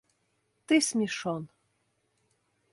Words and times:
–Ты 0.65 0.75
смешон. 0.81 1.43